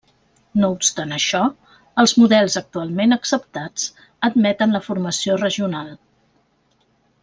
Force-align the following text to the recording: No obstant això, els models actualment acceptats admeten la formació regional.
No 0.61 0.69
obstant 0.75 1.11
això, 1.17 1.41
els 2.05 2.15
models 2.23 2.57
actualment 2.63 3.15
acceptats 3.19 3.87
admeten 4.31 4.77
la 4.79 4.85
formació 4.91 5.41
regional. 5.47 5.97